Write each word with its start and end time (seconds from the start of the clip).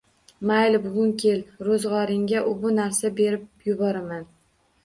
Mayli, 0.51 0.79
bugun 0.85 1.11
kel, 1.23 1.43
ro`zg`oringga 1.67 2.43
u-bu 2.53 2.75
narsa 2.81 3.15
berib 3.21 3.69
yuboraman 3.71 4.27